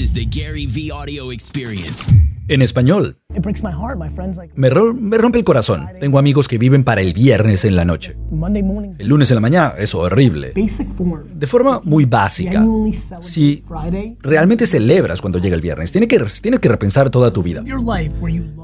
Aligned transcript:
is 0.00 0.12
the 0.14 0.24
Gary 0.24 0.66
V 0.66 0.90
Audio 0.90 1.30
Experience. 1.30 2.02
En 2.48 2.62
español, 2.62 3.16
It 3.36 3.42
breaks 3.42 3.62
my 3.62 3.70
heart. 3.70 3.96
My 3.96 4.08
friends 4.08 4.36
like 4.36 4.52
me, 4.56 4.68
ro- 4.70 4.92
me 4.92 5.16
rompe 5.18 5.38
el 5.38 5.44
corazón. 5.44 5.86
Tengo 6.00 6.18
amigos 6.18 6.48
que 6.48 6.58
viven 6.58 6.82
para 6.82 7.00
el 7.00 7.12
viernes 7.12 7.64
en 7.64 7.76
la 7.76 7.84
noche. 7.84 8.16
El 8.98 9.06
lunes 9.06 9.30
en 9.30 9.34
la 9.36 9.40
mañana 9.40 9.74
es 9.78 9.94
horrible. 9.94 10.52
De 10.52 11.46
forma 11.46 11.80
muy 11.84 12.06
básica. 12.06 12.64
Si 13.20 13.62
realmente 14.22 14.66
celebras 14.66 15.20
cuando 15.20 15.38
llega 15.38 15.54
el 15.54 15.60
viernes, 15.60 15.92
tienes 15.92 16.08
que, 16.08 16.18
tienes 16.42 16.58
que 16.60 16.68
repensar 16.68 17.08
toda 17.10 17.32
tu 17.32 17.42
vida. 17.42 17.62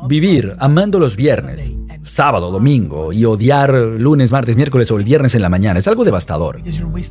Vivir 0.09 0.57
amando 0.59 0.99
los 0.99 1.15
viernes, 1.15 1.71
sábado, 2.07 2.51
domingo, 2.51 3.13
y 3.13 3.25
odiar 3.25 3.75
lunes, 3.75 4.31
martes, 4.31 4.57
miércoles 4.57 4.91
o 4.91 4.97
el 4.97 5.05
viernes 5.05 5.35
en 5.35 5.43
la 5.43 5.49
mañana 5.49 5.79
es 5.79 5.89
algo 5.89 6.05
devastador. 6.05 6.61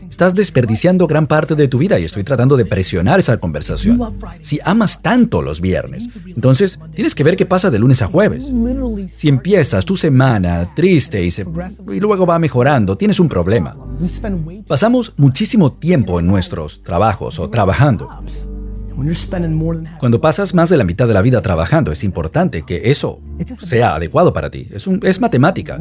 Estás 0.09 0.33
desperdiciando 0.33 1.05
gran 1.07 1.27
parte 1.27 1.55
de 1.55 1.67
tu 1.67 1.77
vida 1.77 1.99
y 1.99 2.05
estoy 2.05 2.23
tratando 2.23 2.57
de 2.57 2.65
presionar 2.65 3.19
esa 3.19 3.37
conversación. 3.37 4.15
Si 4.39 4.59
amas 4.63 5.01
tanto 5.01 5.41
los 5.41 5.61
viernes, 5.61 6.09
entonces 6.25 6.79
tienes 6.93 7.13
que 7.13 7.23
ver 7.23 7.35
qué 7.35 7.45
pasa 7.45 7.69
de 7.69 7.79
lunes 7.79 8.01
a 8.01 8.07
jueves. 8.07 8.51
Si 9.11 9.27
empiezas 9.27 9.85
tu 9.85 9.95
semana 9.95 10.73
triste 10.75 11.23
y, 11.23 11.29
y 11.93 11.99
luego 11.99 12.25
va 12.25 12.39
mejorando, 12.39 12.97
tienes 12.97 13.19
un 13.19 13.29
problema. 13.29 13.75
Pasamos 14.67 15.13
muchísimo 15.17 15.73
tiempo 15.73 16.19
en 16.19 16.27
nuestros 16.27 16.81
trabajos 16.83 17.39
o 17.39 17.49
trabajando. 17.49 18.09
Cuando 19.99 20.21
pasas 20.21 20.53
más 20.53 20.69
de 20.69 20.77
la 20.77 20.83
mitad 20.83 21.07
de 21.07 21.13
la 21.13 21.21
vida 21.21 21.41
trabajando, 21.41 21.91
es 21.91 22.03
importante 22.03 22.63
que 22.63 22.89
eso 22.91 23.19
sea 23.59 23.95
adecuado 23.95 24.33
para 24.33 24.49
ti. 24.49 24.67
Es, 24.71 24.87
un- 24.87 24.99
es 25.03 25.19
matemática. 25.19 25.77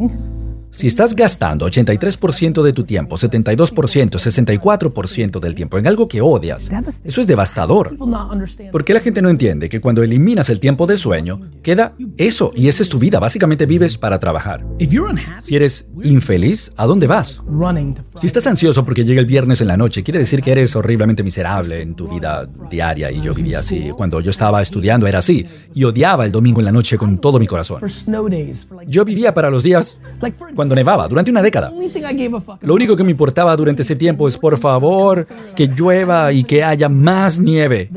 Si 0.74 0.88
estás 0.88 1.14
gastando 1.14 1.68
83% 1.68 2.60
de 2.62 2.72
tu 2.72 2.82
tiempo, 2.82 3.16
72%, 3.16 4.18
64% 4.18 5.38
del 5.38 5.54
tiempo 5.54 5.78
en 5.78 5.86
algo 5.86 6.08
que 6.08 6.20
odias, 6.20 6.68
eso 7.04 7.20
es 7.20 7.28
devastador. 7.28 7.90
people 7.90 8.08
not 8.08 8.32
understand. 8.32 8.72
¿Por 8.72 8.84
qué 8.84 8.92
la 8.92 8.98
gente 8.98 9.22
no 9.22 9.28
entiende 9.28 9.68
que 9.68 9.80
cuando 9.80 10.02
eliminas 10.02 10.50
el 10.50 10.58
tiempo 10.58 10.86
de 10.88 10.96
sueño, 10.96 11.40
queda 11.62 11.94
eso 12.16 12.50
y 12.56 12.66
esa 12.66 12.82
es 12.82 12.88
tu 12.88 12.98
vida? 12.98 13.20
Básicamente 13.20 13.66
vives 13.66 13.96
para 13.96 14.18
trabajar. 14.18 14.66
Si 15.40 15.54
eres 15.54 15.86
infeliz, 16.02 16.72
¿a 16.76 16.86
dónde 16.86 17.06
vas? 17.06 17.40
Si 18.20 18.26
estás 18.26 18.46
ansioso 18.48 18.84
porque 18.84 19.04
llega 19.04 19.20
el 19.20 19.26
viernes 19.26 19.60
en 19.60 19.68
la 19.68 19.76
noche, 19.76 20.02
quiere 20.02 20.18
decir 20.18 20.42
que 20.42 20.50
eres 20.50 20.74
horriblemente 20.74 21.22
miserable 21.22 21.82
en 21.82 21.94
tu 21.94 22.08
vida 22.08 22.48
diaria 22.68 23.12
y 23.12 23.20
yo 23.20 23.32
vivía 23.32 23.60
así. 23.60 23.92
Cuando 23.96 24.20
yo 24.20 24.32
estaba 24.32 24.60
estudiando 24.60 25.06
era 25.06 25.20
así 25.20 25.46
y 25.72 25.84
odiaba 25.84 26.24
el 26.24 26.32
domingo 26.32 26.60
en 26.60 26.64
la 26.64 26.72
noche 26.72 26.98
con 26.98 27.18
todo 27.18 27.38
mi 27.38 27.46
corazón. 27.46 27.80
Yo 28.88 29.04
vivía 29.04 29.32
para 29.32 29.50
los 29.50 29.62
días 29.62 29.98
cuando 30.64 30.74
nevaba, 30.74 31.06
durante 31.08 31.30
una 31.30 31.42
década. 31.42 31.70
Lo 32.62 32.74
único 32.74 32.96
que 32.96 33.04
me 33.04 33.10
importaba 33.10 33.54
durante 33.54 33.82
ese 33.82 33.96
tiempo 33.96 34.26
es, 34.26 34.38
por 34.38 34.56
favor, 34.56 35.26
que 35.54 35.66
llueva 35.66 36.32
y 36.32 36.42
que 36.42 36.64
haya 36.64 36.88
más 36.88 37.38
nieve. 37.38 37.90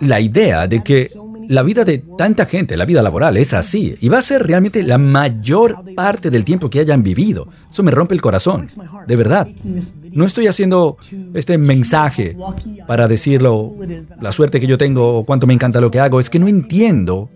La 0.00 0.20
idea 0.20 0.68
de 0.68 0.84
que 0.84 1.10
la 1.48 1.64
vida 1.64 1.84
de 1.84 1.98
tanta 2.16 2.46
gente, 2.46 2.76
la 2.76 2.84
vida 2.84 3.02
laboral, 3.02 3.36
es 3.36 3.52
así. 3.54 3.96
Y 4.00 4.08
va 4.08 4.18
a 4.18 4.22
ser 4.22 4.46
realmente 4.46 4.84
la 4.84 4.98
mayor 4.98 5.78
parte 5.96 6.30
del 6.30 6.44
tiempo 6.44 6.70
que 6.70 6.78
hayan 6.78 7.02
vivido. 7.02 7.48
Eso 7.68 7.82
me 7.82 7.90
rompe 7.90 8.14
el 8.14 8.20
corazón. 8.20 8.68
De 9.08 9.16
verdad. 9.16 9.48
No 10.12 10.24
estoy 10.24 10.46
haciendo 10.46 10.98
este 11.34 11.58
mensaje 11.58 12.36
para 12.86 13.08
decirlo, 13.08 13.74
la 14.20 14.30
suerte 14.30 14.60
que 14.60 14.68
yo 14.68 14.78
tengo 14.78 15.18
o 15.18 15.24
cuánto 15.24 15.48
me 15.48 15.54
encanta 15.54 15.80
lo 15.80 15.90
que 15.90 15.98
hago. 15.98 16.20
Es 16.20 16.30
que 16.30 16.38
no 16.38 16.46
entiendo 16.46 17.30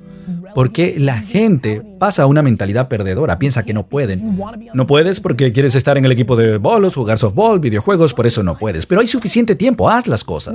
por 0.57 0.73
qué 0.73 0.95
la 0.97 1.19
gente 1.19 1.83
pasa 1.99 2.23
a 2.23 2.27
una 2.27 2.41
mentalidad 2.41 2.89
perdedora. 2.89 3.39
Piensa 3.39 3.63
que 3.63 3.75
no 3.75 3.89
pueden. 3.89 4.41
No 4.73 4.87
puedes 4.87 5.21
porque 5.21 5.53
quieres 5.53 5.75
estar 5.75 5.99
en 5.99 6.07
el 6.07 6.13
equipo 6.13 6.35
de 6.35 6.57
bolos, 6.57 6.95
jugar 6.95 7.19
softball, 7.19 7.61
videojuegos, 7.61 8.15
por 8.15 8.27
eso 8.27 8.43
no 8.43 8.57
puedes. 8.57 8.87
Pero 8.87 9.03
hay 9.03 9.07
suficiente 9.07 9.55
tiempo, 9.55 9.91
haz 9.91 10.07
las 10.07 10.25
cosas. 10.25 10.55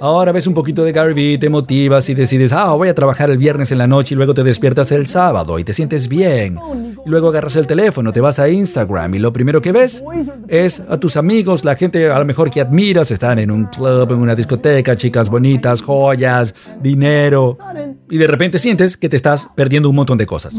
Ahora 0.00 0.32
ves 0.32 0.48
un 0.48 0.54
poquito 0.54 0.82
de 0.82 0.90
Gary 0.90 1.14
Vee, 1.14 1.38
te 1.38 1.48
motivas 1.48 2.08
y 2.08 2.14
decides, 2.14 2.52
ah, 2.52 2.74
voy 2.74 2.88
a 2.88 2.94
trabajar 2.96 3.30
el 3.30 3.38
viernes 3.38 3.70
en 3.70 3.78
la 3.78 3.86
noche 3.86 4.14
y 4.14 4.16
luego 4.16 4.34
te 4.34 4.42
despiertas 4.42 4.90
el 4.90 5.06
sábado 5.06 5.60
y 5.60 5.62
te 5.62 5.72
sientes 5.72 6.08
bien. 6.08 6.58
Y 7.06 7.10
luego 7.10 7.28
agarras 7.28 7.56
el 7.56 7.66
teléfono, 7.66 8.12
te 8.12 8.20
vas 8.20 8.38
a 8.38 8.48
Instagram 8.48 9.14
y 9.14 9.18
lo 9.18 9.32
primero 9.32 9.60
que 9.60 9.72
ves 9.72 10.02
es 10.48 10.80
a 10.80 10.98
tus 10.98 11.16
amigos, 11.16 11.64
la 11.64 11.76
gente 11.76 12.10
a 12.10 12.18
lo 12.18 12.24
mejor 12.24 12.50
que 12.50 12.60
admiras, 12.60 13.10
están 13.10 13.38
en 13.38 13.50
un 13.50 13.66
club, 13.66 14.10
en 14.10 14.18
una 14.18 14.34
discoteca, 14.34 14.96
chicas 14.96 15.28
bonitas, 15.28 15.82
joyas, 15.82 16.54
dinero. 16.80 17.58
Y 18.10 18.16
de 18.16 18.26
repente 18.26 18.58
sientes 18.58 18.96
que 18.96 19.08
te 19.08 19.16
estás 19.16 19.48
perdiendo 19.54 19.90
un 19.90 19.96
montón 19.96 20.16
de 20.16 20.26
cosas. 20.26 20.58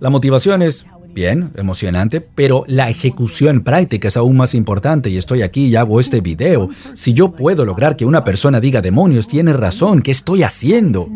La 0.00 0.10
motivación 0.10 0.62
es 0.62 0.84
bien, 1.14 1.52
emocionante, 1.56 2.20
pero 2.20 2.64
la 2.66 2.88
ejecución 2.90 3.62
práctica 3.62 4.08
es 4.08 4.16
aún 4.16 4.36
más 4.36 4.54
importante 4.54 5.10
y 5.10 5.16
estoy 5.16 5.42
aquí 5.42 5.66
y 5.66 5.76
hago 5.76 6.00
este 6.00 6.20
video. 6.20 6.68
Si 6.94 7.12
yo 7.12 7.32
puedo 7.32 7.64
lograr 7.64 7.96
que 7.96 8.04
una 8.04 8.24
persona 8.24 8.60
diga, 8.60 8.80
demonios, 8.80 9.28
tiene 9.28 9.52
razón, 9.52 10.02
¿qué 10.02 10.10
estoy 10.10 10.42
haciendo? 10.42 11.08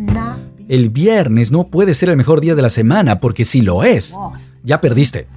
El 0.69 0.91
viernes 0.91 1.53
no 1.53 1.69
puede 1.69 1.95
ser 1.95 2.09
el 2.09 2.17
mejor 2.17 2.41
día 2.41 2.55
de 2.55 2.63
la 2.63 2.71
semana 2.71 3.19
porque 3.19 3.45
si 3.45 3.61
lo 3.63 3.85
es, 3.85 4.15
ya 4.65 4.81
perdiste. 4.81 5.29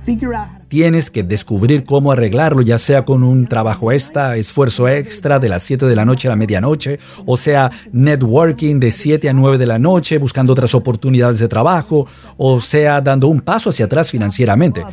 Tienes 0.70 1.10
que 1.10 1.24
descubrir 1.24 1.84
cómo 1.84 2.12
arreglarlo, 2.12 2.62
ya 2.62 2.78
sea 2.78 3.04
con 3.04 3.24
un 3.24 3.48
trabajo 3.48 3.92
extra, 3.92 4.38
esfuerzo 4.38 4.88
extra 4.88 5.40
de 5.40 5.50
las 5.50 5.64
7 5.64 5.88
de 5.88 5.96
la 5.96 6.06
noche 6.06 6.28
a 6.28 6.32
la 6.32 6.36
medianoche, 6.36 7.00
o 7.26 7.38
sea, 7.38 7.72
networking 7.92 8.80
de 8.80 8.92
7 8.92 9.30
a 9.30 9.34
9 9.34 9.58
de 9.58 9.66
la 9.66 9.80
noche, 9.80 10.20
buscando 10.20 10.54
otras 10.54 10.76
oportunidades 10.76 11.40
de 11.40 11.48
trabajo, 11.48 12.06
o 12.38 12.62
sea, 12.62 13.02
dando 13.02 13.28
un 13.28 13.42
paso 13.42 13.72
hacia 13.72 13.86
atrás 13.86 14.12
financieramente. 14.12 14.86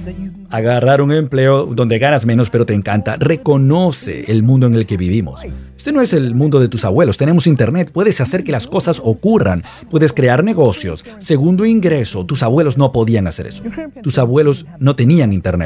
Agarrar 0.48 1.02
un 1.02 1.12
empleo 1.12 1.66
donde 1.66 1.98
ganas 1.98 2.24
menos 2.24 2.48
pero 2.48 2.64
te 2.64 2.72
encanta. 2.72 3.16
Reconoce 3.16 4.24
el 4.32 4.42
mundo 4.42 4.66
en 4.66 4.74
el 4.74 4.86
que 4.86 4.96
vivimos. 4.96 5.40
Este 5.76 5.92
no 5.92 6.00
es 6.00 6.14
el 6.14 6.34
mundo 6.34 6.58
de 6.58 6.68
tus 6.68 6.84
abuelos. 6.84 7.18
Tenemos 7.18 7.46
internet, 7.46 7.90
puedes 7.92 8.20
hacer 8.20 8.42
que 8.42 8.50
las 8.50 8.66
cosas 8.66 9.00
ocurran, 9.04 9.62
puedes 9.90 10.12
crear 10.12 10.42
negocios. 10.42 11.04
Segundo 11.18 11.64
ingreso, 11.66 12.24
tus 12.24 12.42
abuelos 12.42 12.78
no 12.78 12.92
podían 12.92 13.26
hacer 13.26 13.46
eso. 13.46 13.62
Tus 14.02 14.18
abuelos 14.18 14.66
no 14.80 14.96
tenían 14.96 15.32
internet. 15.32 15.65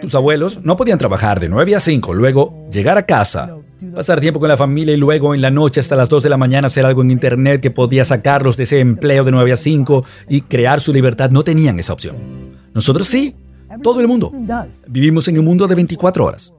Tus 0.00 0.14
abuelos 0.14 0.60
no 0.62 0.76
podían 0.76 0.98
trabajar 0.98 1.40
de 1.40 1.48
9 1.48 1.76
a 1.76 1.80
5, 1.80 2.14
luego 2.14 2.66
llegar 2.70 2.98
a 2.98 3.06
casa, 3.06 3.56
pasar 3.94 4.20
tiempo 4.20 4.40
con 4.40 4.48
la 4.48 4.56
familia 4.56 4.94
y 4.94 4.96
luego 4.96 5.34
en 5.34 5.42
la 5.42 5.50
noche 5.50 5.80
hasta 5.80 5.96
las 5.96 6.08
2 6.08 6.22
de 6.22 6.30
la 6.30 6.36
mañana 6.36 6.66
hacer 6.66 6.86
algo 6.86 7.02
en 7.02 7.10
internet 7.10 7.60
que 7.60 7.70
podía 7.70 8.04
sacarlos 8.04 8.56
de 8.56 8.64
ese 8.64 8.80
empleo 8.80 9.24
de 9.24 9.30
9 9.30 9.52
a 9.52 9.56
5 9.56 10.04
y 10.28 10.40
crear 10.42 10.80
su 10.80 10.92
libertad. 10.92 11.30
No 11.30 11.44
tenían 11.44 11.78
esa 11.78 11.92
opción. 11.92 12.16
Nosotros 12.74 13.08
sí, 13.08 13.34
todo 13.82 14.00
el 14.00 14.08
mundo. 14.08 14.32
Vivimos 14.88 15.28
en 15.28 15.38
un 15.38 15.44
mundo 15.44 15.66
de 15.66 15.74
24 15.74 16.24
horas. 16.24 16.52